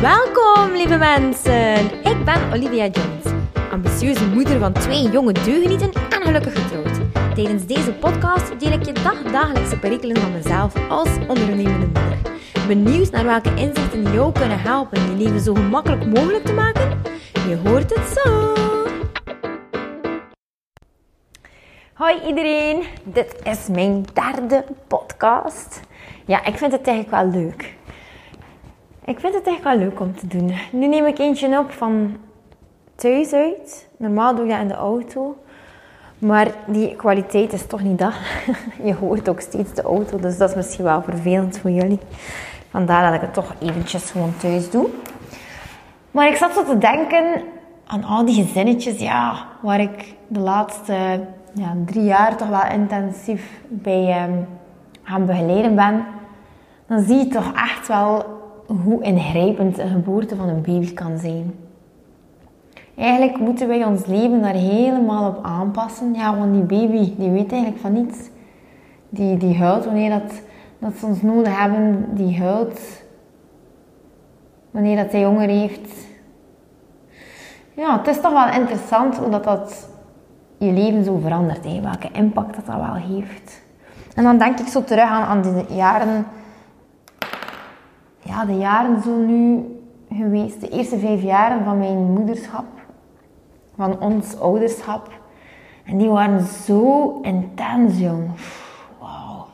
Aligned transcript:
Welkom, 0.00 0.72
lieve 0.72 0.96
mensen. 0.96 1.84
Ik 1.84 2.24
ben 2.24 2.52
Olivia 2.52 2.86
Jones, 2.86 3.42
ambitieuze 3.70 4.26
moeder 4.26 4.58
van 4.58 4.72
twee 4.72 5.10
jonge 5.10 5.32
deugenieten 5.32 5.92
en 5.92 6.22
gelukkig 6.22 6.62
getrouwd. 6.62 7.00
Tijdens 7.34 7.66
deze 7.66 7.92
podcast 7.92 8.60
deel 8.60 8.72
ik 8.72 8.84
je 8.86 8.92
dagdagelijkse 8.92 9.78
perikelen 9.78 10.16
van 10.16 10.32
mezelf 10.32 10.88
als 10.88 11.08
ondernemende 11.28 11.86
moeder. 11.86 12.18
Benieuwd 12.66 13.10
naar 13.10 13.24
welke 13.24 13.54
inzichten 13.54 14.12
jou 14.12 14.32
kunnen 14.32 14.60
helpen 14.60 15.00
je 15.00 15.24
leven 15.24 15.40
zo 15.40 15.54
gemakkelijk 15.54 16.06
mogelijk 16.06 16.44
te 16.44 16.52
maken? 16.52 17.02
Je 17.48 17.56
hoort 17.64 17.94
het 17.94 18.18
zo. 18.18 18.52
Hoi 21.92 22.20
iedereen, 22.26 22.82
dit 23.04 23.34
is 23.42 23.68
mijn 23.68 24.04
derde 24.14 24.64
podcast. 24.86 25.80
Ja, 26.26 26.44
ik 26.44 26.56
vind 26.56 26.72
het 26.72 26.86
eigenlijk 26.86 27.32
wel 27.32 27.42
leuk. 27.42 27.74
Ik 29.06 29.20
vind 29.20 29.34
het 29.34 29.46
echt 29.46 29.62
wel 29.62 29.76
leuk 29.76 30.00
om 30.00 30.16
te 30.16 30.26
doen. 30.26 30.52
Nu 30.72 30.86
neem 30.86 31.06
ik 31.06 31.18
eentje 31.18 31.58
op 31.58 31.70
van 31.70 32.16
thuis 32.94 33.32
uit. 33.32 33.88
Normaal 33.96 34.34
doe 34.34 34.44
je 34.44 34.50
dat 34.50 34.60
in 34.60 34.68
de 34.68 34.74
auto. 34.74 35.36
Maar 36.18 36.48
die 36.66 36.96
kwaliteit 36.96 37.52
is 37.52 37.66
toch 37.66 37.82
niet 37.82 37.98
dat. 37.98 38.12
Je 38.84 38.94
hoort 38.94 39.28
ook 39.28 39.40
steeds 39.40 39.74
de 39.74 39.82
auto, 39.82 40.18
dus 40.18 40.38
dat 40.38 40.48
is 40.48 40.54
misschien 40.54 40.84
wel 40.84 41.02
vervelend 41.02 41.58
voor 41.58 41.70
jullie. 41.70 41.98
Vandaar 42.70 43.04
dat 43.04 43.14
ik 43.14 43.20
het 43.20 43.34
toch 43.34 43.54
eventjes 43.60 44.10
gewoon 44.10 44.36
thuis 44.36 44.70
doe. 44.70 44.88
Maar 46.10 46.28
ik 46.28 46.36
zat 46.36 46.52
zo 46.52 46.64
te 46.64 46.78
denken 46.78 47.42
aan 47.86 48.04
al 48.04 48.24
die 48.24 48.44
gezinnetjes, 48.44 48.98
ja, 48.98 49.46
waar 49.60 49.80
ik 49.80 50.14
de 50.26 50.40
laatste 50.40 51.20
ja, 51.52 51.76
drie 51.84 52.04
jaar 52.04 52.36
toch 52.36 52.48
wel 52.48 52.72
intensief 52.72 53.60
bij 53.68 54.24
um, 54.28 54.46
gaan 55.02 55.26
begeleiden 55.26 55.74
ben. 55.74 56.04
Dan 56.86 57.00
zie 57.00 57.16
je 57.16 57.28
toch 57.28 57.52
echt 57.52 57.88
wel 57.88 58.36
hoe 58.66 59.02
ingrijpend 59.02 59.78
een 59.78 59.88
geboorte 59.88 60.36
van 60.36 60.48
een 60.48 60.62
baby 60.62 60.92
kan 60.92 61.18
zijn. 61.18 61.54
Eigenlijk 62.96 63.38
moeten 63.38 63.68
wij 63.68 63.84
ons 63.84 64.06
leven 64.06 64.42
daar 64.42 64.54
helemaal 64.54 65.28
op 65.28 65.44
aanpassen. 65.44 66.14
Ja, 66.14 66.36
want 66.36 66.52
die 66.52 66.62
baby, 66.62 67.14
die 67.16 67.30
weet 67.30 67.52
eigenlijk 67.52 67.80
van 67.80 67.92
niets. 67.92 68.18
Die, 69.08 69.36
die 69.36 69.58
huilt 69.58 69.84
wanneer 69.84 70.10
dat, 70.10 70.42
dat 70.78 70.92
ze 70.98 71.06
ons 71.06 71.22
nodig 71.22 71.58
hebben. 71.60 72.04
Die 72.14 72.40
huilt 72.40 72.80
wanneer 74.70 74.96
dat 74.96 75.12
hij 75.12 75.24
honger 75.24 75.48
heeft. 75.48 76.06
Ja, 77.74 77.98
het 77.98 78.06
is 78.06 78.20
toch 78.20 78.32
wel 78.32 78.60
interessant 78.60 79.16
hoe 79.16 79.30
dat, 79.30 79.44
dat 79.44 79.88
je 80.58 80.72
leven 80.72 81.04
zo 81.04 81.18
verandert. 81.18 81.64
Hè? 81.64 81.80
Welke 81.80 82.08
impact 82.12 82.56
dat 82.56 82.66
dat 82.66 82.76
wel 82.76 82.94
heeft. 82.94 83.62
En 84.14 84.24
dan 84.24 84.38
denk 84.38 84.58
ik 84.58 84.66
zo 84.66 84.84
terug 84.84 85.04
aan, 85.04 85.22
aan 85.22 85.42
die 85.42 85.76
jaren 85.76 86.26
de 88.44 88.56
jaren 88.56 89.02
zo 89.02 89.16
nu 89.16 89.64
geweest. 90.10 90.60
De 90.60 90.68
eerste 90.68 90.98
vijf 90.98 91.22
jaren 91.22 91.64
van 91.64 91.78
mijn 91.78 92.12
moederschap. 92.12 92.64
Van 93.76 94.00
ons 94.00 94.40
ouderschap. 94.40 95.10
En 95.84 95.98
die 95.98 96.08
waren 96.08 96.44
zo 96.44 97.10
intens, 97.22 97.98
jong. 97.98 98.30
Wauw. 99.00 99.46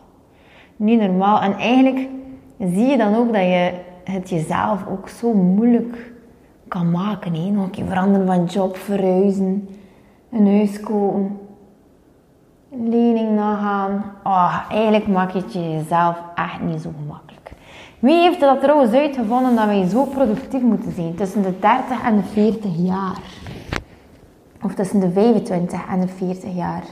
Niet 0.77 1.00
normaal. 1.00 1.41
En 1.41 1.53
eigenlijk 1.53 2.08
zie 2.58 2.86
je 2.86 2.97
dan 2.97 3.14
ook 3.14 3.33
dat 3.33 3.42
je 3.42 3.72
het 4.05 4.30
jezelf 4.30 4.86
ook 4.86 5.08
zo 5.08 5.33
moeilijk 5.33 6.12
kan 6.69 6.91
maken. 6.91 7.34
Hè? 7.34 7.50
Nog 7.50 7.64
een 7.64 7.70
keer 7.70 7.86
veranderen 7.86 8.27
van 8.27 8.44
job, 8.44 8.77
verhuizen, 8.77 9.69
een 10.30 10.47
huis 10.47 10.80
kopen, 10.80 11.38
lening 12.70 13.34
nagaan. 13.34 14.05
Oh, 14.25 14.70
eigenlijk 14.70 15.06
maak 15.06 15.30
je 15.30 15.38
het 15.38 15.53
jezelf 15.53 16.22
echt 16.34 16.60
niet 16.60 16.80
zo 16.80 16.91
gemakkelijk. 17.00 17.42
Wie 18.03 18.20
heeft 18.20 18.41
dat 18.41 18.61
trouwens 18.61 18.93
uitgevonden 18.93 19.56
dat 19.56 19.66
wij 19.66 19.88
zo 19.88 20.04
productief 20.04 20.62
moeten 20.62 20.93
zijn 20.93 21.15
tussen 21.15 21.43
de 21.43 21.59
30 21.59 22.03
en 22.04 22.16
de 22.16 22.22
40 22.22 22.71
jaar? 22.77 23.21
Of 24.62 24.75
tussen 24.75 25.00
de 25.00 25.10
25 25.10 25.81
en 25.88 26.00
de 26.00 26.09
40 26.09 26.54
jaar. 26.54 26.82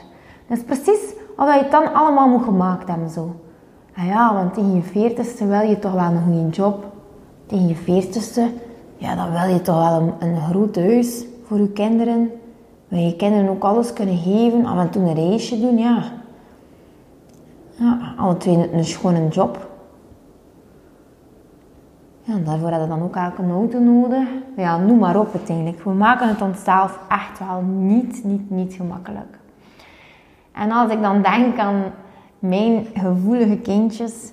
Dat 0.46 0.58
is 0.58 0.64
precies 0.64 1.14
of 1.36 1.54
je 1.54 1.60
het 1.60 1.70
dan 1.70 1.94
allemaal 1.94 2.28
moet 2.28 2.44
gemaakt 2.44 2.88
hebben 2.88 3.10
zo. 3.10 3.34
Ah 3.96 4.06
ja, 4.06 4.34
want 4.34 4.54
tegen 4.54 4.74
je 4.74 5.10
40ste 5.10 5.46
wil 5.46 5.60
je 5.60 5.78
toch 5.78 5.92
wel 5.92 6.10
een 6.10 6.22
goede 6.22 6.48
job. 6.48 6.84
Tegen 7.46 7.68
je 7.68 7.76
40ste, 7.76 8.42
ja, 8.96 9.14
dan 9.14 9.30
wil 9.30 9.54
je 9.54 9.62
toch 9.62 9.88
wel 9.88 10.00
een, 10.00 10.28
een 10.28 10.40
groot 10.40 10.76
huis 10.76 11.24
voor 11.46 11.58
je 11.58 11.68
kinderen. 11.68 12.30
Wil 12.88 13.00
je 13.00 13.16
kinderen 13.16 13.48
ook 13.48 13.64
alles 13.64 13.92
kunnen 13.92 14.18
geven, 14.18 14.66
af 14.66 14.78
en 14.78 14.90
toe 14.90 15.02
een 15.02 15.14
reisje 15.14 15.60
doen, 15.60 15.78
ja. 15.78 16.02
Ja, 17.76 18.14
alle 18.16 18.36
twee 18.36 18.72
een 18.72 18.84
schone 18.84 19.28
job. 19.28 19.69
Ja, 22.30 22.36
daarvoor 22.36 22.70
hebben 22.70 22.88
we 22.88 22.94
dan 22.94 23.02
ook 23.02 23.16
elke 23.16 23.52
auto 23.52 23.78
nodig. 23.78 24.28
Ja, 24.56 24.78
noem 24.78 24.98
maar 24.98 25.16
op 25.16 25.34
uiteindelijk. 25.34 25.82
We 25.82 25.90
maken 25.90 26.28
het 26.28 26.42
onszelf 26.42 26.98
echt 27.08 27.38
wel 27.38 27.62
niet, 27.62 28.24
niet, 28.24 28.50
niet 28.50 28.74
gemakkelijk. 28.74 29.38
En 30.52 30.70
als 30.70 30.92
ik 30.92 31.02
dan 31.02 31.22
denk 31.22 31.58
aan 31.58 31.82
mijn 32.38 32.86
gevoelige 32.94 33.56
kindjes 33.56 34.32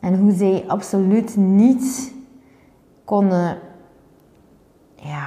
en 0.00 0.18
hoe 0.18 0.32
zij 0.32 0.64
absoluut 0.66 1.36
niet 1.36 2.14
konden 3.04 3.58
ja, 4.94 5.26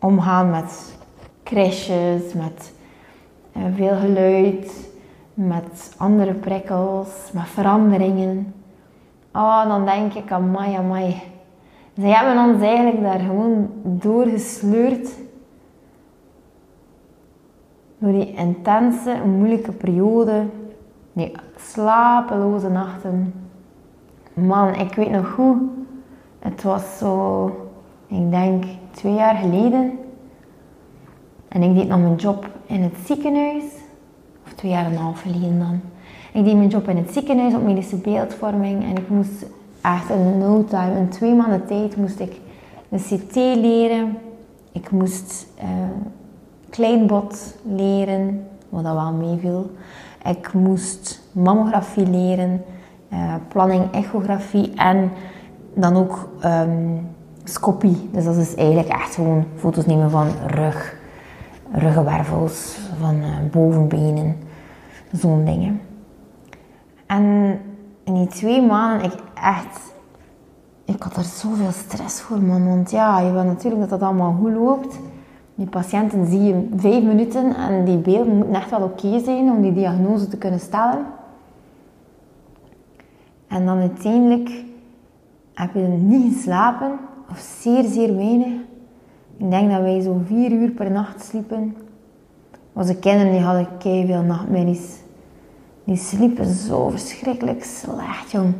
omgaan 0.00 0.50
met 0.50 0.96
crashes, 1.42 2.34
met 2.34 2.72
eh, 3.52 3.62
veel 3.74 3.96
geluid, 3.96 4.90
met 5.34 5.94
andere 5.96 6.34
prikkels, 6.34 7.30
met 7.32 7.46
veranderingen. 7.46 8.54
Oh, 9.36 9.68
dan 9.68 9.84
denk 9.84 10.14
ik, 10.14 10.32
amai, 10.32 10.74
amai. 10.74 11.22
Ze 11.94 12.06
hebben 12.06 12.44
ons 12.44 12.62
eigenlijk 12.62 13.02
daar 13.02 13.18
gewoon 13.18 13.68
doorgesleurd. 13.82 15.08
Door 17.98 18.12
die 18.12 18.34
intense, 18.34 19.16
moeilijke 19.26 19.72
periode. 19.72 20.46
Die 21.12 21.32
slapeloze 21.56 22.68
nachten. 22.68 23.34
Man, 24.34 24.74
ik 24.74 24.94
weet 24.94 25.10
nog 25.10 25.30
goed. 25.30 25.58
Het 26.38 26.62
was 26.62 26.98
zo, 26.98 27.46
ik 28.06 28.30
denk, 28.30 28.64
twee 28.90 29.14
jaar 29.14 29.34
geleden. 29.34 29.98
En 31.48 31.62
ik 31.62 31.74
deed 31.74 31.88
nog 31.88 32.00
mijn 32.00 32.14
job 32.14 32.48
in 32.66 32.82
het 32.82 32.96
ziekenhuis. 33.04 33.64
Of 34.44 34.52
twee 34.52 34.70
jaar 34.70 34.84
en 34.84 34.90
een 34.92 34.98
half 34.98 35.22
geleden 35.22 35.58
dan. 35.58 35.80
Ik 36.34 36.44
deed 36.44 36.56
mijn 36.56 36.68
job 36.68 36.88
in 36.88 36.96
het 36.96 37.12
ziekenhuis 37.12 37.54
op 37.54 37.62
medische 37.62 37.96
beeldvorming 37.96 38.82
en 38.84 38.96
ik 38.96 39.08
moest 39.08 39.46
echt 39.80 40.10
in 40.10 40.38
no 40.38 40.64
time, 40.64 40.98
in 40.98 41.08
twee 41.08 41.34
maanden 41.34 41.66
tijd, 41.66 41.96
moest 41.96 42.20
ik 42.20 42.40
een 42.88 42.98
CT 42.98 43.34
leren. 43.34 44.18
Ik 44.72 44.90
moest 44.90 45.46
uh, 45.58 45.64
kleinbot 46.70 47.56
leren, 47.62 48.46
wat 48.68 48.84
dat 48.84 48.94
wel 48.94 49.12
meeviel. 49.12 49.70
Ik 50.24 50.52
moest 50.52 51.22
mammografie 51.32 52.06
leren, 52.06 52.64
uh, 53.12 53.34
planning 53.48 53.92
echografie 53.92 54.72
en 54.74 55.10
dan 55.74 55.96
ook 55.96 56.28
um, 56.44 57.08
scopie. 57.44 58.08
Dus 58.12 58.24
dat 58.24 58.36
is 58.36 58.54
eigenlijk 58.54 58.88
echt 58.88 59.14
gewoon 59.14 59.44
foto's 59.56 59.86
nemen 59.86 60.10
van 60.10 60.26
rug, 60.46 60.96
ruggenwervels, 61.72 62.78
van 63.00 63.14
uh, 63.14 63.28
bovenbenen, 63.50 64.36
zo'n 65.12 65.44
dingen. 65.44 65.80
En 67.06 67.58
in 68.04 68.14
die 68.14 68.26
twee 68.26 68.62
maanden, 68.62 69.06
ik 69.06 69.18
echt... 69.34 69.92
Ik 70.84 71.02
had 71.02 71.16
er 71.16 71.24
zoveel 71.24 71.70
stress 71.70 72.20
voor, 72.20 72.42
man. 72.42 72.68
Want 72.68 72.90
ja, 72.90 73.20
je 73.20 73.32
wil 73.32 73.42
natuurlijk 73.42 73.80
dat 73.80 73.90
dat 73.90 74.08
allemaal 74.08 74.32
goed 74.32 74.52
loopt. 74.52 74.98
Die 75.54 75.66
patiënten 75.66 76.26
zie 76.26 76.42
je 76.42 76.68
vijf 76.76 77.04
minuten 77.04 77.56
en 77.56 77.84
die 77.84 77.98
beelden 77.98 78.36
moeten 78.36 78.54
echt 78.54 78.70
wel 78.70 78.82
oké 78.82 79.18
zijn 79.18 79.50
om 79.50 79.62
die 79.62 79.72
diagnose 79.72 80.28
te 80.28 80.36
kunnen 80.36 80.60
stellen. 80.60 81.06
En 83.48 83.66
dan 83.66 83.78
uiteindelijk 83.78 84.64
heb 85.54 85.74
je 85.74 85.80
niet 85.80 86.34
geslapen, 86.34 86.98
of 87.30 87.38
zeer, 87.38 87.84
zeer 87.84 88.16
weinig. 88.16 88.52
Ik 89.36 89.50
denk 89.50 89.70
dat 89.70 89.80
wij 89.80 90.00
zo 90.00 90.20
vier 90.26 90.52
uur 90.52 90.70
per 90.70 90.90
nacht 90.90 91.24
sliepen. 91.24 91.76
Onze 92.72 92.98
kinderen 92.98 93.32
die 93.32 93.40
hadden 93.40 93.68
veel 93.80 94.22
nachtmerries. 94.22 95.02
Die 95.84 95.96
sliepen 95.96 96.46
zo 96.46 96.88
verschrikkelijk 96.88 97.64
slecht, 97.64 98.30
jong. 98.30 98.54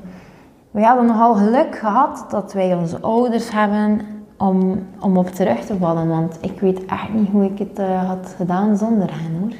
We 0.71 0.85
hadden 0.85 1.07
nogal 1.07 1.35
geluk 1.35 1.79
gehad 1.79 2.27
dat 2.31 2.53
wij 2.53 2.75
onze 2.75 3.01
ouders 3.01 3.51
hebben 3.51 4.01
om, 4.37 4.87
om 5.01 5.17
op 5.17 5.29
terug 5.29 5.61
te 5.61 5.77
vallen. 5.77 6.09
Want 6.09 6.39
ik 6.41 6.61
weet 6.61 6.85
echt 6.85 7.13
niet 7.13 7.29
hoe 7.29 7.45
ik 7.45 7.59
het 7.59 7.79
uh, 7.79 8.09
had 8.09 8.35
gedaan 8.37 8.77
zonder 8.77 9.11
hen, 9.11 9.41
hoor. 9.41 9.53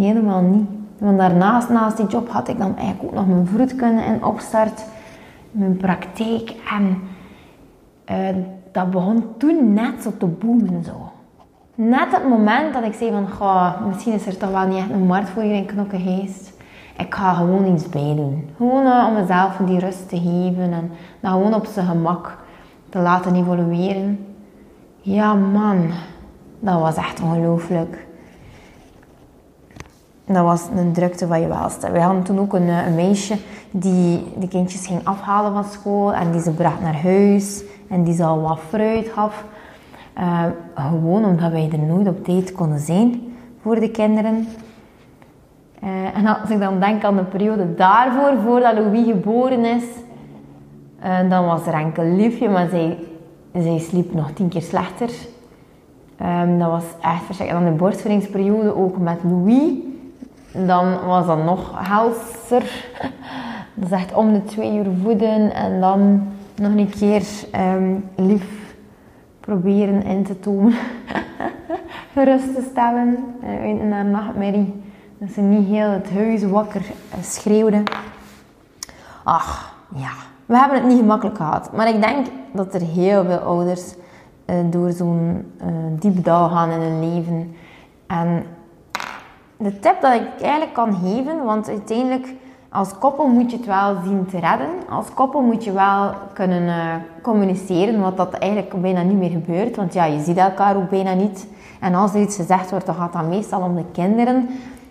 Helemaal 0.00 0.42
niet. 0.42 0.68
Want 0.98 1.18
daarnaast, 1.18 1.68
naast 1.68 1.96
die 1.96 2.06
job, 2.06 2.28
had 2.28 2.48
ik 2.48 2.58
dan 2.58 2.76
eigenlijk 2.76 3.02
ook 3.02 3.14
nog 3.14 3.26
mijn 3.26 3.46
vroedkunde 3.46 4.02
in 4.02 4.24
opstart. 4.24 4.84
Mijn 5.50 5.76
praktijk. 5.76 6.54
En 6.70 6.98
uh, 8.10 8.42
dat 8.72 8.90
begon 8.90 9.24
toen 9.36 9.72
net 9.72 10.02
zo 10.02 10.12
te 10.18 10.26
boomen, 10.26 10.84
zo. 10.84 11.10
Net 11.82 12.12
het 12.12 12.28
moment 12.28 12.74
dat 12.74 12.84
ik 12.84 12.94
zei 12.94 13.10
van, 13.10 13.28
goh, 13.30 13.86
misschien 13.86 14.12
is 14.12 14.26
er 14.26 14.36
toch 14.36 14.50
wel 14.50 14.66
niet 14.66 14.78
echt 14.78 14.90
een 14.90 15.06
markt 15.06 15.28
voor 15.28 15.42
hier 15.42 15.54
in 15.54 15.66
Knokkengeest. 15.66 16.52
Ik 16.98 17.14
ga 17.14 17.34
gewoon 17.34 17.74
iets 17.74 17.88
bij 17.88 18.14
doen. 18.16 18.50
Gewoon 18.56 18.86
uh, 18.86 19.06
om 19.08 19.14
mezelf 19.14 19.56
die 19.56 19.78
rust 19.78 20.08
te 20.08 20.16
geven 20.16 20.72
en 20.72 20.92
dat 21.20 21.32
gewoon 21.32 21.54
op 21.54 21.66
zijn 21.66 21.86
gemak 21.86 22.38
te 22.88 22.98
laten 22.98 23.34
evolueren. 23.34 24.26
Ja 25.00 25.34
man, 25.34 25.90
dat 26.58 26.80
was 26.80 26.96
echt 26.96 27.20
ongelooflijk. 27.20 28.06
Dat 30.24 30.44
was 30.44 30.66
een 30.76 30.92
drukte 30.92 31.26
van 31.26 31.40
je 31.40 31.48
welste. 31.48 31.90
We 31.90 32.00
hadden 32.00 32.22
toen 32.22 32.40
ook 32.40 32.52
een, 32.52 32.68
een, 32.68 32.94
meisje 32.94 33.36
die 33.70 34.32
de 34.38 34.48
kindjes 34.48 34.86
ging 34.86 35.00
afhalen 35.04 35.52
van 35.52 35.64
school 35.64 36.14
en 36.14 36.32
die 36.32 36.40
ze 36.40 36.50
bracht 36.50 36.80
naar 36.80 37.02
huis 37.02 37.62
en 37.88 38.04
die 38.04 38.14
ze 38.14 38.24
al 38.24 38.40
wat 38.40 38.58
fruit 38.68 39.08
gaf. 39.08 39.44
Uh, 40.20 40.44
gewoon 40.74 41.24
omdat 41.24 41.50
wij 41.50 41.68
er 41.72 41.78
nooit 41.78 42.08
op 42.08 42.24
tijd 42.24 42.52
konden 42.52 42.78
zijn 42.78 43.22
voor 43.62 43.80
de 43.80 43.90
kinderen. 43.90 44.46
Uh, 45.84 46.16
en 46.16 46.26
als 46.26 46.50
ik 46.50 46.60
dan 46.60 46.80
denk 46.80 47.04
aan 47.04 47.16
de 47.16 47.24
periode 47.24 47.74
daarvoor, 47.74 48.32
voordat 48.44 48.74
Louis 48.74 49.06
geboren 49.06 49.64
is, 49.64 49.84
uh, 51.04 51.30
dan 51.30 51.44
was 51.44 51.66
er 51.66 51.74
enkel 51.74 52.04
liefje, 52.04 52.48
maar 52.48 52.68
zij, 52.68 52.98
zij 53.52 53.78
sliep 53.78 54.14
nog 54.14 54.30
tien 54.30 54.48
keer 54.48 54.62
slechter. 54.62 55.10
Um, 56.22 56.58
dat 56.58 56.70
was 56.70 56.84
echt 57.02 57.22
verschrikkelijk. 57.24 57.50
En 57.50 57.64
dan 57.64 57.72
de 57.72 57.78
borstvoedingsperiode 57.78 58.76
ook 58.76 58.98
met 58.98 59.18
Louis. 59.22 59.72
Dan 60.66 61.06
was 61.06 61.26
dat 61.26 61.44
nog 61.44 61.88
helser. 61.88 62.88
Dat 63.74 63.90
is 63.90 63.90
echt 63.90 64.14
om 64.14 64.32
de 64.32 64.44
twee 64.44 64.76
uur 64.76 64.86
voeden 65.02 65.54
en 65.54 65.80
dan 65.80 66.22
nog 66.56 66.74
een 66.76 66.90
keer 66.90 67.22
um, 67.74 68.04
lief 68.16 68.69
proberen 69.50 70.02
in 70.02 70.24
te 70.24 70.40
tonen. 70.40 70.74
Gerust 72.14 72.54
te 72.54 72.66
stellen 72.70 73.34
uh, 73.42 73.64
in 73.64 73.92
haar 73.92 74.04
nachtmerrie. 74.04 74.82
Dat 75.18 75.30
ze 75.30 75.40
niet 75.40 75.68
heel 75.68 75.88
het 75.88 76.10
huis 76.10 76.42
wakker 76.44 76.82
schreeuwde. 77.20 77.82
Ach, 79.24 79.74
ja. 79.94 80.10
We 80.46 80.58
hebben 80.58 80.78
het 80.78 80.86
niet 80.86 80.98
gemakkelijk 80.98 81.36
gehad. 81.36 81.72
Maar 81.72 81.88
ik 81.88 82.00
denk 82.00 82.26
dat 82.52 82.74
er 82.74 82.80
heel 82.80 83.24
veel 83.24 83.38
ouders 83.38 83.94
uh, 84.46 84.56
door 84.70 84.90
zo'n 84.90 85.52
uh, 85.60 85.66
diep 85.98 86.24
dal 86.24 86.48
gaan 86.48 86.70
in 86.70 86.80
hun 86.80 87.14
leven. 87.14 87.54
En 88.06 88.44
de 89.56 89.78
tip 89.78 90.00
dat 90.00 90.14
ik 90.14 90.40
eigenlijk 90.40 90.72
kan 90.72 90.94
geven, 90.94 91.44
want 91.44 91.68
uiteindelijk 91.68 92.34
als 92.70 92.98
koppel 92.98 93.26
moet 93.26 93.50
je 93.50 93.56
het 93.56 93.66
wel 93.66 93.96
zien 94.04 94.26
te 94.26 94.38
redden. 94.38 94.68
Als 94.88 95.14
koppel 95.14 95.40
moet 95.40 95.64
je 95.64 95.72
wel 95.72 96.10
kunnen 96.32 96.62
uh, 96.62 96.94
communiceren, 97.22 98.00
wat 98.00 98.16
dat 98.16 98.32
eigenlijk 98.32 98.80
bijna 98.80 99.02
niet 99.02 99.18
meer 99.18 99.30
gebeurt. 99.30 99.76
Want 99.76 99.92
ja, 99.92 100.04
je 100.04 100.20
ziet 100.20 100.36
elkaar 100.36 100.76
ook 100.76 100.90
bijna 100.90 101.14
niet. 101.14 101.46
En 101.80 101.94
als 101.94 102.14
er 102.14 102.20
iets 102.20 102.36
gezegd 102.36 102.70
wordt, 102.70 102.86
dan 102.86 102.94
gaat 102.94 103.12
dat 103.12 103.28
meestal 103.28 103.62
om 103.62 103.76
de 103.76 103.84
kinderen. 103.92 104.48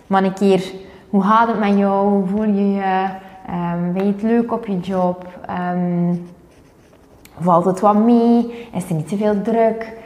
Maar 0.07 0.23
een 0.23 0.33
keer, 0.33 0.73
hoe 1.09 1.23
gaat 1.23 1.47
het 1.47 1.59
met 1.59 1.77
jou? 1.77 2.09
Hoe 2.09 2.27
voel 2.27 2.43
je 2.43 2.71
je? 2.71 3.05
Um, 3.49 3.93
vind 3.93 4.05
je 4.05 4.11
het 4.11 4.21
leuk 4.21 4.51
op 4.51 4.65
je 4.65 4.79
job? 4.79 5.25
Um, 5.73 6.27
valt 7.39 7.65
het 7.65 7.79
wat 7.79 7.95
mee? 7.95 8.67
Is 8.73 8.89
er 8.89 8.95
niet 8.95 9.07
te 9.07 9.17
veel 9.17 9.41
druk 9.41 9.97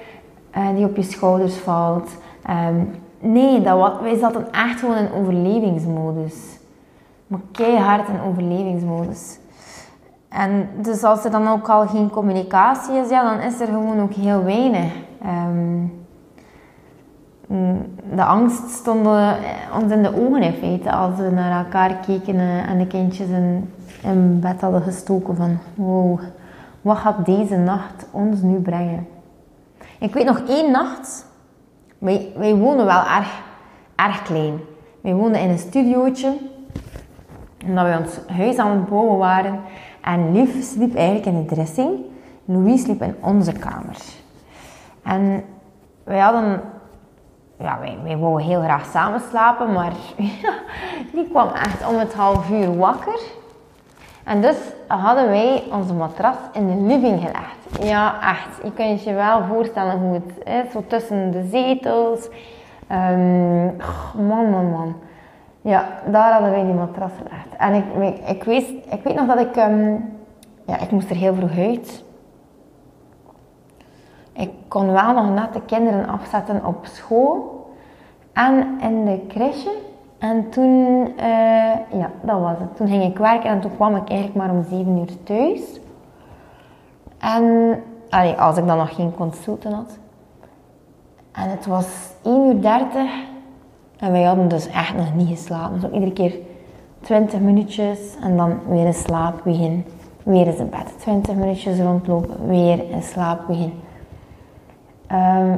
uh, 0.58 0.68
die 0.76 0.86
op 0.86 0.96
je 0.96 1.04
schouders 1.04 1.56
valt? 1.56 2.10
Um, 2.50 2.92
nee, 3.20 3.62
dat, 3.62 4.00
wij 4.02 4.18
zaten 4.18 4.48
echt 4.52 4.80
gewoon 4.80 4.98
in 4.98 5.14
overlevingsmodus. 5.14 6.62
Maar 7.34 7.42
keihard 7.52 8.08
in 8.08 8.22
overlevingsmodus. 8.22 9.40
En 10.30 10.70
dus 10.82 11.04
als 11.04 11.26
er 11.26 11.32
dan 11.32 11.48
ook 11.48 11.70
al 11.70 11.88
geen 11.88 12.10
communicatie 12.10 12.96
is, 12.96 13.10
ja, 13.10 13.24
dan 13.24 13.40
is 13.40 13.60
er 13.60 13.68
gewoon 13.68 14.02
ook 14.02 14.14
heel 14.14 14.44
weinig. 14.44 14.94
Um, 15.26 16.02
de 18.14 18.24
angst 18.24 18.70
stond 18.70 19.08
ons 19.82 19.92
in 19.92 20.04
de 20.04 20.16
ogen 20.16 20.42
in 20.42 20.54
feite 20.54 20.92
als 20.92 21.18
we 21.18 21.30
naar 21.30 21.66
elkaar 21.66 21.96
keken 21.96 22.40
en 22.68 22.78
de 22.78 22.88
kindjes 22.88 23.28
in, 23.28 23.74
in 24.04 24.40
bed 24.40 24.62
hadden 24.62 24.82
gestoken 24.82 25.36
van 25.36 25.58
wow, 25.76 26.20
wat 26.82 26.98
gaat 26.98 27.26
deze 27.26 27.58
nacht 27.58 28.06
ons 28.12 28.42
nu 28.42 28.60
brengen? 28.60 29.08
Ik 30.00 30.14
weet 30.14 30.26
nog 30.26 30.42
één 30.48 30.72
nacht, 30.72 31.26
wij, 31.98 32.32
wij 32.38 32.56
woonden 32.56 32.86
wel 32.86 33.02
erg, 33.02 33.42
erg 33.96 34.22
klein. 34.22 34.60
Wij 35.02 35.14
woonden 35.14 35.42
in 35.42 35.50
een 35.50 35.60
studiootje, 35.60 36.38
omdat 37.68 37.86
we 37.86 37.98
ons 37.98 38.38
huis 38.38 38.58
aan 38.58 38.72
het 38.72 38.90
bouwen 38.90 39.18
waren. 39.18 39.60
En 40.02 40.32
Lief 40.32 40.64
sliep 40.64 40.96
eigenlijk 40.96 41.26
in 41.26 41.46
de 41.46 41.56
dressing. 41.56 41.90
Louis 42.46 42.82
sliep 42.82 43.02
in 43.02 43.16
onze 43.22 43.52
kamer. 43.52 43.98
En 45.04 45.44
wij 46.04 46.20
hadden 46.20 46.62
ja, 47.60 47.80
wij, 47.80 47.98
wij 48.04 48.18
wouden 48.18 48.48
heel 48.48 48.62
graag 48.62 48.86
samen 48.86 49.22
slapen, 49.30 49.74
maar 49.74 49.92
die 51.14 51.28
kwam 51.30 51.48
echt 51.48 51.88
om 51.88 51.98
het 51.98 52.14
half 52.14 52.50
uur 52.50 52.78
wakker. 52.78 53.20
En 54.24 54.42
dus 54.42 54.58
hadden 54.88 55.28
wij 55.28 55.64
onze 55.72 55.94
matras 55.94 56.36
in 56.54 56.68
de 56.68 56.94
living 56.94 57.20
gelegd. 57.20 57.88
Ja, 57.88 58.30
echt. 58.30 58.64
Je 58.64 58.72
kunt 58.72 59.04
je 59.04 59.14
wel 59.14 59.44
voorstellen 59.44 60.00
hoe 60.00 60.14
het 60.14 60.66
is. 60.66 60.72
Zo 60.72 60.84
tussen 60.88 61.32
de 61.32 61.48
zetels. 61.52 62.30
Um, 62.92 63.76
man, 64.28 64.50
man, 64.50 64.70
man. 64.70 64.96
Ja, 65.64 65.88
daar 66.06 66.32
hadden 66.32 66.52
wij 66.52 66.64
die 66.64 66.74
matras 66.74 67.12
gelegd. 67.18 67.56
En 67.58 67.74
ik, 67.74 68.18
ik, 68.28 68.44
weet, 68.44 68.70
ik 68.90 69.04
weet 69.04 69.16
nog 69.16 69.28
dat 69.28 69.40
ik... 69.40 69.56
Um, 69.56 70.12
ja, 70.66 70.80
ik 70.80 70.92
moest 70.92 71.10
er 71.10 71.16
heel 71.16 71.34
vroeg 71.34 71.58
uit. 71.58 72.04
Ik 74.34 74.52
kon 74.68 74.92
wel 74.92 75.14
nog 75.14 75.30
net 75.30 75.54
de 75.54 75.62
kinderen 75.62 76.08
afzetten 76.08 76.66
op 76.66 76.86
school 76.86 77.66
en 78.34 78.80
in 78.82 79.06
de 79.06 79.26
crèche. 79.28 79.72
En 80.18 80.50
toen, 80.50 81.08
uh, 81.18 81.76
ja, 81.92 82.10
dat 82.22 82.40
was 82.40 82.58
het. 82.60 82.76
Toen 82.76 82.88
ging 82.88 83.04
ik 83.04 83.18
werken 83.18 83.50
en 83.50 83.62
toen 83.62 83.76
kwam 83.76 83.96
ik 83.96 84.10
eigenlijk 84.10 84.38
maar 84.38 84.56
om 84.56 84.64
7 84.64 84.98
uur 84.98 85.24
thuis. 85.24 85.80
En 87.20 87.76
allee, 88.10 88.34
als 88.34 88.58
ik 88.58 88.68
dan 88.68 88.78
nog 88.78 88.96
geen 88.96 89.16
consulten 89.16 89.72
had. 89.72 89.98
En 91.32 91.50
het 91.50 91.66
was 91.66 92.14
1 92.24 92.46
uur 92.46 92.62
30 92.62 93.12
en 94.00 94.12
wij 94.12 94.24
hadden 94.24 94.48
dus 94.48 94.68
echt 94.68 94.96
nog 94.96 95.16
niet 95.16 95.28
geslapen. 95.28 95.80
Zo 95.80 95.90
iedere 95.90 96.14
keer 96.14 96.36
20 97.00 97.40
minuutjes 97.40 98.00
en 98.22 98.38
dan 98.38 98.60
weer 98.68 98.86
in 98.86 98.94
slaap. 98.94 99.42
Weer 100.24 100.48
eens 100.48 100.58
in 100.58 100.70
bed. 100.70 101.00
20 101.00 101.36
minuutjes 101.36 101.80
rondlopen, 101.80 102.48
weer 102.48 102.90
in 102.90 103.04
slaap. 103.04 103.50
Um, 103.50 103.72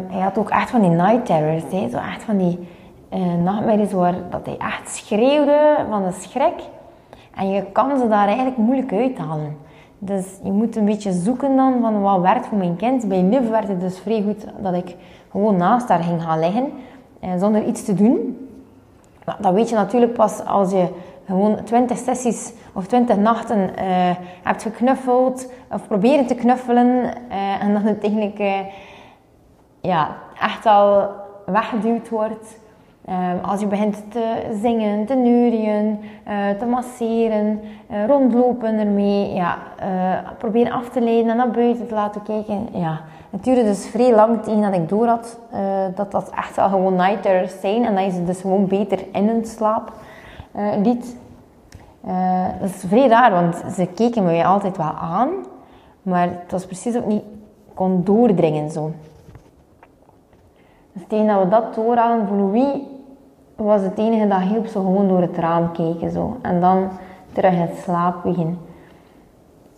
hij 0.09 0.21
had 0.21 0.37
ook 0.37 0.49
echt 0.49 0.69
van 0.69 0.81
die 0.81 0.89
night 0.89 1.25
terrors, 1.25 1.63
hè? 1.71 1.89
zo 1.89 1.97
echt 1.97 2.23
van 2.23 2.37
die 2.37 2.67
uh, 3.13 3.33
nachtmerries 3.43 3.91
waar 3.91 4.15
dat 4.29 4.45
hij 4.45 4.57
echt 4.57 4.95
schreeuwde 4.95 5.85
van 5.89 6.03
de 6.03 6.11
schrik. 6.11 6.63
En 7.35 7.49
je 7.49 7.63
kan 7.71 7.99
ze 7.99 8.07
daar 8.07 8.27
eigenlijk 8.27 8.57
moeilijk 8.57 8.93
uithalen. 8.93 9.57
Dus 9.99 10.25
je 10.43 10.51
moet 10.51 10.75
een 10.75 10.85
beetje 10.85 11.11
zoeken 11.11 11.55
dan 11.55 11.81
van 11.81 12.01
wat 12.01 12.21
werkt 12.21 12.45
voor 12.45 12.57
mijn 12.57 12.75
kind. 12.75 13.07
Bij 13.07 13.23
Liv 13.23 13.49
werd 13.49 13.67
het 13.67 13.79
dus 13.79 13.99
vrij 13.99 14.21
goed 14.21 14.45
dat 14.61 14.73
ik 14.73 14.95
gewoon 15.31 15.55
naast 15.55 15.87
haar 15.87 16.03
ging 16.03 16.23
gaan 16.23 16.39
liggen, 16.39 16.71
uh, 17.25 17.31
zonder 17.39 17.63
iets 17.63 17.83
te 17.83 17.93
doen. 17.93 18.47
Dat 19.39 19.53
weet 19.53 19.69
je 19.69 19.75
natuurlijk 19.75 20.13
pas 20.13 20.45
als 20.45 20.71
je 20.71 20.87
gewoon 21.25 21.63
20 21.63 21.97
sessies 21.97 22.53
of 22.73 22.87
20 22.87 23.17
nachten 23.17 23.59
uh, 23.59 23.69
hebt 24.43 24.61
geknuffeld 24.61 25.51
of 25.71 25.87
proberen 25.87 26.25
te 26.25 26.35
knuffelen 26.35 27.13
en 27.59 27.73
dan 27.73 27.85
uiteindelijk 27.85 28.67
ja, 29.81 30.17
echt 30.39 30.65
al 30.65 31.09
weggeduwd 31.45 32.09
wordt. 32.09 32.59
Um, 33.09 33.39
als 33.43 33.59
je 33.59 33.67
begint 33.67 34.11
te 34.11 34.55
zingen, 34.61 35.05
te 35.05 35.13
neurien, 35.13 35.99
uh, 36.27 36.49
te 36.59 36.65
masseren, 36.65 37.61
uh, 37.91 38.05
rondlopen 38.05 38.79
ermee, 38.79 39.33
ja, 39.33 39.57
uh, 39.83 40.29
proberen 40.37 40.71
af 40.71 40.89
te 40.89 41.01
leiden 41.01 41.31
en 41.31 41.37
naar 41.37 41.51
buiten 41.51 41.87
te 41.87 41.93
laten 41.93 42.23
kijken. 42.23 42.67
Ja. 42.71 43.01
Het 43.29 43.43
duurde 43.43 43.63
dus 43.63 43.87
vrij 43.87 44.15
lang 44.15 44.43
tegen 44.43 44.61
dat 44.61 44.73
ik 44.73 44.89
door 44.89 45.07
had 45.07 45.39
dat 45.95 46.11
dat 46.11 46.29
echt 46.29 46.55
wel 46.55 46.69
gewoon 46.69 46.95
night 46.95 47.51
zijn 47.61 47.85
en 47.85 47.95
dat 47.95 48.03
je 48.03 48.11
ze 48.11 48.23
dus 48.23 48.41
gewoon 48.41 48.67
beter 48.67 48.99
in 49.11 49.27
hun 49.27 49.45
slaap 49.45 49.91
liet. 50.83 51.17
dat 52.59 52.69
is 52.69 52.83
vrij 52.87 53.07
raar, 53.07 53.31
want 53.31 53.63
ze 53.75 53.85
keken 53.85 54.23
me 54.23 54.45
altijd 54.45 54.77
wel 54.77 54.93
aan, 55.01 55.29
maar 56.01 56.27
het 56.29 56.51
was 56.51 56.65
precies 56.65 56.97
ook 56.97 57.05
niet 57.05 57.23
kon 57.73 58.03
doordringen 58.03 58.71
zo. 58.71 58.91
Dus 60.93 61.03
tegen 61.07 61.27
dat 61.27 61.43
we 61.43 61.49
dat 61.49 61.75
door 61.75 61.95
hadden 61.95 62.27
voor 62.27 62.37
Louis, 62.37 62.77
was 63.55 63.81
het 63.81 63.97
enige 63.97 64.27
dat 64.27 64.41
hielp 64.41 64.67
zo 64.67 64.81
gewoon 64.81 65.07
door 65.07 65.21
het 65.21 65.37
raam 65.37 65.71
kijken. 65.71 66.11
Zo. 66.11 66.37
En 66.41 66.61
dan 66.61 66.89
terug 67.31 67.53
in 67.53 67.69
slaap 67.83 68.23
beginnen. 68.23 68.57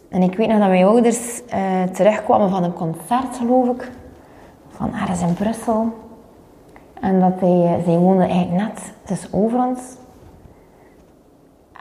En 0.10 0.22
ik 0.22 0.38
weet 0.38 0.48
nog 0.48 0.60
dat 0.60 0.68
mijn 0.68 0.86
ouders 0.86 1.42
uh, 1.54 1.84
terugkwamen 1.84 2.50
van 2.50 2.64
een 2.64 2.74
concert, 2.74 3.38
geloof 3.38 3.68
ik. 3.68 3.92
Van 4.68 4.94
ergens 4.94 5.22
in 5.22 5.34
Brussel. 5.34 5.94
En 7.02 7.20
dat 7.20 7.34
hij, 7.40 7.78
uh, 7.78 7.86
zij 7.86 7.98
woonden 7.98 8.30
eigenlijk 8.30 8.64
net 8.64 8.94
dus 9.06 9.28
over 9.32 9.60
ons. 9.66 9.96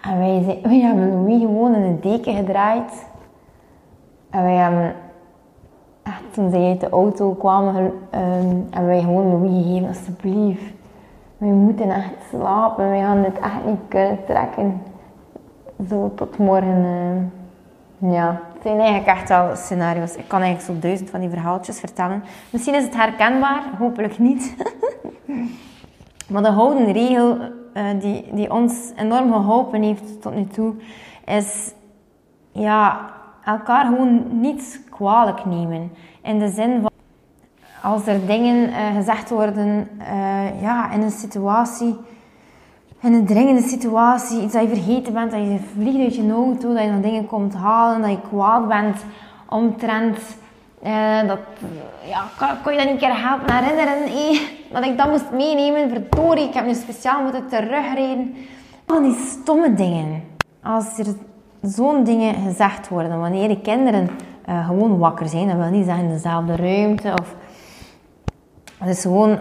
En 0.02 0.18
wij, 0.18 0.60
hebben 0.86 1.12
Louis 1.12 1.40
gewoon 1.40 1.74
in 1.74 1.82
een 1.82 2.00
deken 2.00 2.34
gedraaid. 2.34 3.06
En 4.30 4.42
wij 4.42 4.54
hebben 4.56 4.94
echt 6.02 6.22
toen 6.32 6.50
zij 6.50 6.68
uit 6.68 6.80
de 6.80 6.88
auto 6.88 7.30
kwamen 7.30 7.76
um, 7.84 8.66
en 8.70 8.86
wij 8.86 9.00
gewoon 9.00 9.26
Louis 9.30 9.64
gegeven, 9.64 9.88
alsjeblieft. 9.88 10.75
We 11.38 11.46
moeten 11.46 11.90
echt 11.90 12.14
slapen, 12.28 12.90
we 12.90 12.96
gaan 12.96 13.22
dit 13.22 13.38
echt 13.38 13.64
niet 13.64 13.80
kunnen 13.88 14.24
trekken. 14.26 14.82
Zo 15.88 16.12
tot 16.14 16.38
morgen. 16.38 16.84
Uh, 17.98 18.12
ja, 18.12 18.40
zijn 18.62 18.78
eigenlijk 18.78 19.18
echt 19.18 19.28
wel 19.28 19.56
scenario's. 19.56 20.14
Ik 20.14 20.28
kan 20.28 20.40
eigenlijk 20.40 20.72
zo 20.72 20.86
duizend 20.86 21.10
van 21.10 21.20
die 21.20 21.28
verhaaltjes 21.28 21.80
vertellen. 21.80 22.22
Misschien 22.50 22.74
is 22.74 22.84
het 22.84 22.96
herkenbaar, 22.96 23.62
hopelijk 23.78 24.18
niet. 24.18 24.54
maar 26.32 26.42
de 26.42 26.48
houden 26.48 26.92
regel 26.92 27.36
uh, 27.74 28.00
die, 28.00 28.24
die 28.32 28.52
ons 28.52 28.92
enorm 28.96 29.32
geholpen 29.32 29.82
heeft 29.82 30.22
tot 30.22 30.34
nu 30.34 30.44
toe, 30.44 30.74
is 31.24 31.74
ja, 32.52 33.10
elkaar 33.44 33.84
gewoon 33.84 34.40
niet 34.40 34.80
kwalijk 34.90 35.44
nemen. 35.44 35.92
In 36.22 36.38
de 36.38 36.48
zin 36.48 36.80
van 36.80 36.90
als 37.86 38.06
er 38.06 38.26
dingen 38.26 38.68
uh, 38.68 38.94
gezegd 38.96 39.30
worden 39.30 39.88
uh, 39.98 40.62
ja, 40.62 40.92
in 40.92 41.02
een 41.02 41.10
situatie, 41.10 41.96
in 43.00 43.14
een 43.14 43.26
dringende 43.26 43.62
situatie, 43.62 44.42
iets 44.42 44.52
dat 44.52 44.62
je 44.62 44.68
vergeten 44.68 45.12
bent, 45.12 45.30
dat 45.30 45.40
je 45.40 45.58
vliegt 45.74 45.98
uit 45.98 46.16
je 46.16 46.32
auto, 46.32 46.74
dat 46.74 46.82
je 46.82 46.90
nog 46.90 47.00
dingen 47.00 47.26
komt 47.26 47.54
halen, 47.54 48.00
dat 48.00 48.10
je 48.10 48.28
kwaad 48.28 48.68
bent 48.68 48.96
omtrent. 49.48 50.18
Uh, 50.86 51.28
dat, 51.28 51.38
ja, 52.08 52.24
kon 52.62 52.72
je 52.72 52.78
dat 52.78 52.88
een 52.88 52.98
keer 52.98 53.26
helpen 53.26 53.54
herinneren? 53.54 54.04
Eh, 54.04 54.40
dat 54.72 54.84
ik 54.84 54.98
dat 54.98 55.10
moest 55.10 55.30
meenemen, 55.32 55.88
verdorie, 55.88 56.48
ik 56.48 56.54
heb 56.54 56.66
nu 56.66 56.74
speciaal 56.74 57.22
moeten 57.22 57.48
terugrijden. 57.48 58.34
Al 58.86 59.02
die 59.02 59.16
stomme 59.26 59.74
dingen. 59.74 60.22
Als 60.62 60.98
er 60.98 61.06
zo'n 61.62 62.04
dingen 62.04 62.34
gezegd 62.34 62.88
worden, 62.88 63.20
wanneer 63.20 63.48
de 63.48 63.60
kinderen 63.60 64.08
gewoon 64.66 64.98
wakker 64.98 65.28
zijn, 65.28 65.48
dat 65.48 65.56
wil 65.56 65.70
niet 65.70 65.84
zeggen 65.84 66.04
in 66.04 66.10
dezelfde 66.10 66.56
ruimte 66.56 67.12
of 67.20 67.34
het 68.78 68.88
is 68.88 69.02
gewoon, 69.02 69.38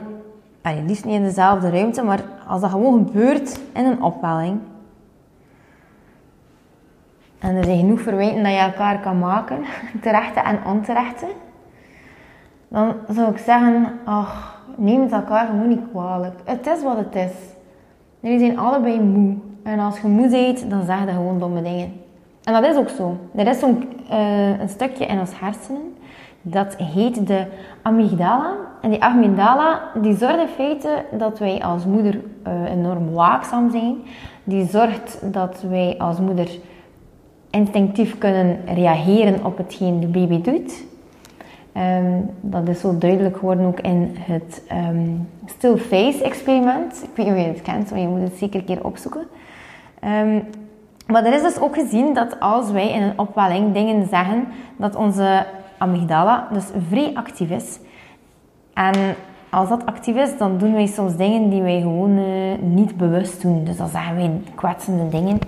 liefst 0.86 1.06
niet 1.06 1.14
in 1.16 1.24
dezelfde 1.24 1.70
ruimte, 1.70 2.04
maar 2.04 2.24
als 2.48 2.62
dat 2.62 2.70
gewoon 2.70 3.06
gebeurt 3.06 3.60
in 3.74 3.86
een 3.86 4.04
opwelling. 4.04 4.60
En 7.40 7.56
er 7.56 7.64
zijn 7.64 7.80
genoeg 7.80 8.02
verwijten 8.02 8.44
dat 8.44 8.52
je 8.52 8.58
elkaar 8.58 9.00
kan 9.00 9.20
maken, 9.20 9.58
terechte 10.02 10.40
en 10.40 10.60
onterechte. 10.66 11.26
Dan 12.68 12.94
zou 13.10 13.32
ik 13.32 13.38
zeggen, 13.38 14.00
ach, 14.04 14.62
neem 14.76 15.02
het 15.02 15.12
elkaar 15.12 15.46
gewoon 15.48 15.68
niet 15.68 15.90
kwalijk. 15.92 16.40
Het 16.44 16.68
is 16.68 16.84
wat 16.84 16.98
het 16.98 17.16
is. 17.16 17.34
Jullie 18.20 18.40
zijn 18.40 18.60
allebei 18.60 19.02
moe. 19.02 19.36
En 19.64 19.80
als 19.80 20.00
je 20.00 20.08
moe 20.08 20.30
bent, 20.30 20.70
dan 20.70 20.86
zeg 20.86 21.00
je 21.00 21.12
gewoon 21.12 21.40
domme 21.40 21.62
dingen. 21.62 21.94
En 22.44 22.54
dat 22.54 22.66
is 22.66 22.76
ook 22.76 22.90
zo. 22.90 23.18
Er 23.36 23.48
is 23.48 23.60
zo'n 23.60 23.90
uh, 24.12 24.60
een 24.60 24.70
stukje 24.70 25.06
in 25.06 25.20
ons 25.20 25.40
hersenen 25.40 25.96
dat 26.48 26.76
heet 26.76 27.28
de 27.28 27.46
amygdala. 27.82 28.54
En 28.82 28.90
die 28.90 29.04
amygdala 29.04 29.82
die 30.02 30.16
zorgt 30.16 30.40
in 30.40 30.48
feite 30.48 31.06
dat 31.12 31.40
wij 31.40 31.64
als 31.64 31.86
moeder 31.86 32.22
uh, 32.48 32.72
enorm 32.72 33.12
waakzaam 33.12 33.72
zijn. 33.72 33.96
Die 34.44 34.66
zorgt 34.66 35.20
dat 35.34 35.62
wij 35.70 35.96
als 35.98 36.20
moeder 36.20 36.50
instinctief 37.50 38.18
kunnen 38.18 38.60
reageren 38.66 39.46
op 39.46 39.58
hetgeen 39.58 40.00
de 40.00 40.08
baby 40.08 40.42
doet. 40.42 40.84
Um, 41.78 42.30
dat 42.42 42.68
is 42.68 42.80
zo 42.80 42.98
duidelijk 42.98 43.38
geworden 43.38 43.66
ook 43.66 43.80
in 43.80 44.16
het 44.20 44.64
um, 44.72 45.30
still 45.46 45.78
face 45.78 46.24
experiment. 46.24 47.04
Ik 47.04 47.10
weet 47.16 47.26
niet 47.26 47.36
of 47.36 47.42
je 47.42 47.48
het 47.48 47.62
kent, 47.62 47.92
maar 47.92 48.00
je 48.00 48.08
moet 48.08 48.22
het 48.22 48.38
zeker 48.38 48.60
een 48.60 48.66
keer 48.66 48.86
opzoeken. 48.86 49.28
Um, 50.04 50.44
maar 51.08 51.26
er 51.26 51.34
is 51.34 51.42
dus 51.42 51.60
ook 51.60 51.76
gezien 51.76 52.14
dat 52.14 52.40
als 52.40 52.72
wij 52.72 52.92
in 52.92 53.02
een 53.02 53.20
opwelling 53.20 53.74
dingen 53.74 54.08
zeggen, 54.08 54.48
dat 54.78 54.96
onze 54.96 55.46
amygdala 55.78 56.48
dus 56.52 56.66
vrij 56.90 57.12
actief 57.14 57.50
is. 57.50 57.80
En 58.74 59.16
als 59.50 59.70
dat 59.70 59.86
actief 59.86 60.16
is, 60.16 60.38
dan 60.38 60.58
doen 60.58 60.74
wij 60.74 60.86
soms 60.86 61.16
dingen 61.16 61.50
die 61.50 61.62
wij 61.62 61.80
gewoon 61.82 62.18
uh, 62.18 62.58
niet 62.60 62.98
bewust 62.98 63.42
doen. 63.42 63.64
Dus 63.64 63.78
dan 63.78 63.88
zeggen 63.88 64.16
wij 64.16 64.42
kwetsende 64.56 65.10
dingen 65.10 65.40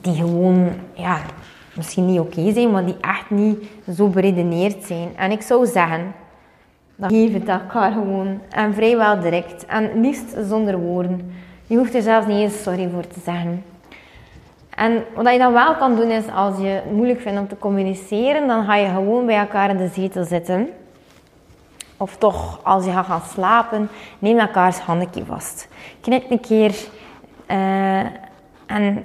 die 0.00 0.14
gewoon, 0.14 0.68
ja, 0.94 1.18
misschien 1.76 2.06
niet 2.06 2.20
oké 2.20 2.52
zijn, 2.52 2.70
maar 2.70 2.84
die 2.84 2.96
echt 3.00 3.30
niet 3.30 3.68
zo 3.94 4.08
beredeneerd 4.08 4.84
zijn. 4.84 5.16
En 5.16 5.30
ik 5.30 5.42
zou 5.42 5.66
zeggen, 5.66 6.14
dan 6.96 7.10
geef 7.10 7.32
het 7.32 7.48
elkaar 7.48 7.92
gewoon. 7.92 8.40
En 8.50 8.74
vrijwel 8.74 9.20
direct. 9.20 9.66
En 9.66 10.00
liefst 10.00 10.36
zonder 10.48 10.78
woorden. 10.78 11.32
Je 11.66 11.76
hoeft 11.76 11.94
er 11.94 12.02
zelfs 12.02 12.26
niet 12.26 12.36
eens 12.36 12.62
sorry 12.62 12.90
voor 12.90 13.06
te 13.06 13.20
zeggen. 13.24 13.62
En 14.78 15.04
wat 15.14 15.32
je 15.32 15.38
dan 15.38 15.52
wel 15.52 15.74
kan 15.74 15.96
doen 15.96 16.10
is, 16.10 16.24
als 16.34 16.58
je 16.58 16.66
het 16.66 16.92
moeilijk 16.92 17.20
vindt 17.20 17.38
om 17.38 17.48
te 17.48 17.58
communiceren, 17.58 18.46
dan 18.46 18.64
ga 18.64 18.74
je 18.74 18.88
gewoon 18.88 19.26
bij 19.26 19.38
elkaar 19.38 19.70
in 19.70 19.76
de 19.76 19.88
zetel 19.88 20.24
zitten. 20.24 20.68
Of 21.96 22.16
toch, 22.16 22.60
als 22.62 22.84
je 22.84 22.90
gaat 22.90 23.06
gaan 23.06 23.22
slapen, 23.32 23.88
neem 24.18 24.38
elkaars 24.38 24.78
handje 24.78 25.24
vast. 25.24 25.68
Knik 26.00 26.30
een 26.30 26.40
keer 26.40 26.74
uh, 27.50 27.98
en 28.66 29.04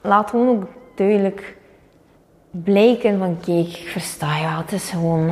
laat 0.00 0.30
gewoon 0.30 0.48
ook 0.48 0.64
duidelijk 0.94 1.56
blijken 2.50 3.18
van 3.18 3.38
kijk, 3.40 3.66
ik 3.66 3.88
versta 3.88 4.36
je 4.36 4.46
het 4.46 4.72
is 4.72 4.90
gewoon, 4.90 5.28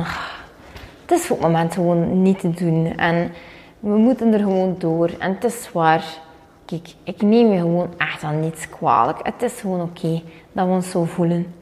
het 1.01 1.11
is 1.11 1.25
voor 1.25 1.37
het 1.37 1.45
moment 1.45 1.73
gewoon 1.73 2.21
niet 2.21 2.39
te 2.39 2.49
doen. 2.49 2.97
En 2.97 3.33
we 3.79 3.97
moeten 3.97 4.33
er 4.33 4.39
gewoon 4.39 4.75
door. 4.77 5.09
En 5.19 5.33
het 5.33 5.43
is 5.43 5.63
zwaar. 5.63 6.03
Kijk, 6.65 6.93
ik 7.03 7.21
neem 7.21 7.51
je 7.51 7.59
gewoon 7.59 7.93
echt 7.97 8.23
aan 8.23 8.39
niets 8.39 8.69
kwalijk. 8.69 9.19
Het 9.23 9.41
is 9.41 9.59
gewoon 9.59 9.81
oké 9.81 10.21
dat 10.51 10.65
we 10.65 10.71
ons 10.71 10.89
zo 10.89 11.03
voelen. 11.03 11.53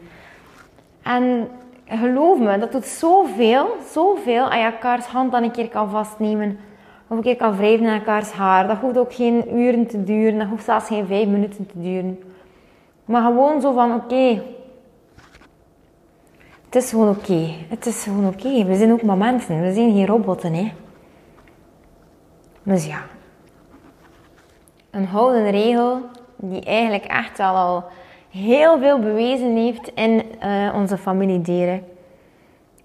En 1.01 1.47
geloof 1.85 2.39
me, 2.39 2.57
dat 2.57 2.71
doet 2.71 2.85
zoveel, 2.85 3.67
zoveel 3.91 4.43
als 4.43 4.53
je 4.53 4.61
elkaars 4.61 5.05
hand 5.05 5.31
dan 5.31 5.43
een 5.43 5.51
keer 5.51 5.69
kan 5.69 5.89
vastnemen. 5.89 6.57
Of 7.07 7.17
een 7.17 7.23
keer 7.23 7.35
kan 7.35 7.55
wrijven 7.55 7.85
in 7.85 7.93
elkaars 7.93 8.31
haar. 8.31 8.67
Dat 8.67 8.77
hoeft 8.77 8.97
ook 8.97 9.13
geen 9.13 9.57
uren 9.59 9.87
te 9.87 10.03
duren. 10.03 10.39
Dat 10.39 10.47
hoeft 10.47 10.63
zelfs 10.63 10.87
geen 10.87 11.05
vijf 11.05 11.27
minuten 11.27 11.65
te 11.65 11.81
duren. 11.81 12.19
Maar 13.05 13.23
gewoon 13.23 13.61
zo 13.61 13.73
van, 13.73 13.93
oké. 13.93 14.41
het 16.65 16.75
is 16.75 16.89
gewoon 16.89 17.09
oké. 17.09 17.49
Het 17.69 17.85
is 17.85 18.03
gewoon 18.03 18.27
oké. 18.27 18.65
We 18.65 18.75
zijn 18.75 18.91
ook 18.91 19.03
maar 19.03 19.17
mensen. 19.17 19.61
We 19.61 19.73
zijn 19.73 19.93
geen 19.93 20.05
robotten, 20.05 20.53
hè. 20.53 20.71
Dus 22.63 22.85
ja, 22.85 23.01
een 24.93 25.05
houden 25.05 25.49
regel 25.49 26.01
die 26.35 26.63
eigenlijk 26.63 27.05
echt 27.05 27.37
wel 27.37 27.55
al 27.55 27.83
heel 28.29 28.79
veel 28.79 28.99
bewezen 28.99 29.55
heeft 29.55 29.91
in 29.95 30.23
uh, 30.43 30.73
onze 30.75 30.97
familiederen, 30.97 31.83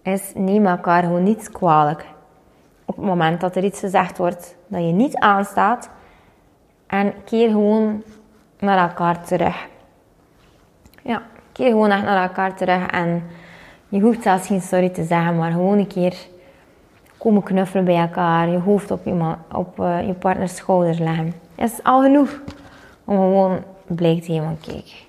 is 0.03 0.33
neem 0.35 0.67
elkaar 0.67 1.03
gewoon 1.03 1.23
niet 1.23 1.51
kwalijk. 1.51 2.07
Op 2.85 2.97
het 2.97 3.05
moment 3.05 3.41
dat 3.41 3.57
er 3.57 3.65
iets 3.65 3.81
gezegd 3.81 4.19
wordt 4.19 4.57
dat 4.67 4.81
je 4.81 4.93
niet 4.93 5.17
aanstaat, 5.17 5.91
en 6.87 7.15
keer 7.25 7.49
gewoon 7.49 8.03
naar 8.59 8.89
elkaar 8.89 9.25
terug. 9.25 9.67
Ja, 11.03 11.23
keer 11.53 11.71
gewoon 11.71 11.91
echt 11.91 12.05
naar 12.05 12.23
elkaar 12.23 12.55
terug 12.55 12.87
en 12.87 13.23
je 13.89 14.01
hoeft 14.01 14.23
zelfs 14.23 14.47
geen 14.47 14.61
sorry 14.61 14.89
te 14.89 15.05
zeggen, 15.05 15.37
maar 15.37 15.53
gewoon 15.53 15.79
een 15.79 15.87
keer 15.87 16.17
komen 17.19 17.43
knuffelen 17.43 17.85
bij 17.85 18.01
elkaar, 18.01 18.49
je 18.49 18.59
hoofd 18.59 18.91
op 18.91 19.05
je, 19.05 19.35
op, 19.53 19.79
uh, 19.81 20.07
je 20.07 20.15
partners 20.15 20.57
schouders 20.57 20.99
leggen 20.99 21.48
is 21.59 21.83
al 21.83 22.03
genoeg 22.03 22.41
om 23.05 23.17
gewoon 23.17 23.65
blij 23.87 24.21
te 24.21 24.33
hebben 24.33 24.59
kijk, 24.61 25.07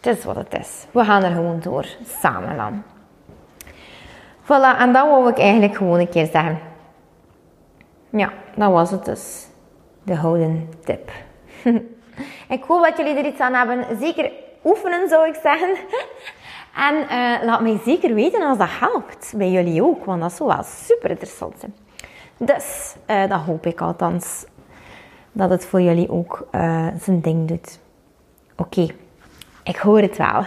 het 0.00 0.16
is 0.16 0.24
wat 0.24 0.36
het 0.36 0.58
is. 0.58 0.86
We 0.90 1.04
gaan 1.04 1.22
er 1.22 1.32
gewoon 1.32 1.60
door, 1.60 1.86
samen 2.20 2.56
dan. 2.56 2.82
Voilà, 4.42 4.78
en 4.78 4.92
dat 4.92 5.06
wou 5.06 5.28
ik 5.28 5.38
eigenlijk 5.38 5.76
gewoon 5.76 5.98
een 5.98 6.08
keer 6.08 6.26
zeggen. 6.26 6.58
Ja, 8.10 8.32
dat 8.56 8.72
was 8.72 8.90
het 8.90 9.04
dus. 9.04 9.46
De 10.02 10.14
houden 10.14 10.68
tip. 10.84 11.10
ik 12.56 12.64
hoop 12.64 12.84
dat 12.84 12.96
jullie 12.96 13.14
er 13.14 13.26
iets 13.26 13.40
aan 13.40 13.54
hebben. 13.54 13.84
Zeker 14.00 14.32
oefenen 14.64 15.08
zou 15.08 15.28
ik 15.28 15.38
zeggen. 15.42 15.76
En 16.78 16.94
uh, 16.94 17.44
laat 17.44 17.60
mij 17.60 17.80
zeker 17.84 18.14
weten 18.14 18.42
als 18.42 18.58
dat 18.58 18.68
helpt. 18.70 19.32
Bij 19.36 19.50
jullie 19.50 19.82
ook, 19.82 20.04
want 20.04 20.20
dat 20.20 20.32
zou 20.32 20.48
wel 20.48 20.62
super 20.62 21.10
interessant 21.10 21.54
zijn. 21.58 21.74
Dus, 22.36 22.94
uh, 23.06 23.28
dat 23.28 23.40
hoop 23.40 23.66
ik 23.66 23.80
althans 23.80 24.44
dat 25.38 25.50
het 25.50 25.64
voor 25.64 25.80
jullie 25.80 26.10
ook 26.10 26.48
uh, 26.52 26.86
zijn 27.00 27.20
ding 27.20 27.48
doet. 27.48 27.78
Oké, 28.56 28.86
ik 29.64 29.76
hoor 29.76 30.00
het 30.00 30.16
wel. 30.16 30.46